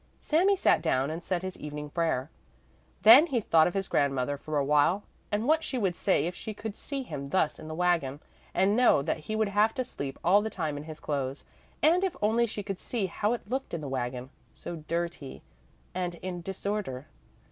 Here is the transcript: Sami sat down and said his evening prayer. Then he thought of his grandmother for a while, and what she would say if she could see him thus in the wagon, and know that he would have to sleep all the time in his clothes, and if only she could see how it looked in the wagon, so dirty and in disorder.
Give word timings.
Sami 0.19 0.55
sat 0.55 0.81
down 0.81 1.11
and 1.11 1.21
said 1.23 1.43
his 1.43 1.59
evening 1.59 1.91
prayer. 1.91 2.31
Then 3.03 3.27
he 3.27 3.39
thought 3.39 3.67
of 3.67 3.75
his 3.75 3.87
grandmother 3.87 4.35
for 4.35 4.57
a 4.57 4.65
while, 4.65 5.03
and 5.31 5.45
what 5.47 5.63
she 5.63 5.77
would 5.77 5.95
say 5.95 6.25
if 6.25 6.33
she 6.33 6.55
could 6.55 6.75
see 6.75 7.03
him 7.03 7.27
thus 7.27 7.59
in 7.59 7.67
the 7.67 7.75
wagon, 7.75 8.19
and 8.51 8.75
know 8.75 9.03
that 9.03 9.19
he 9.19 9.35
would 9.35 9.49
have 9.49 9.75
to 9.75 9.83
sleep 9.83 10.17
all 10.23 10.41
the 10.41 10.49
time 10.49 10.75
in 10.75 10.85
his 10.85 10.99
clothes, 10.99 11.45
and 11.83 12.03
if 12.03 12.15
only 12.19 12.47
she 12.47 12.63
could 12.63 12.79
see 12.79 13.05
how 13.05 13.33
it 13.33 13.47
looked 13.47 13.75
in 13.75 13.81
the 13.81 13.87
wagon, 13.87 14.31
so 14.55 14.77
dirty 14.77 15.43
and 15.93 16.15
in 16.15 16.41
disorder. 16.41 17.05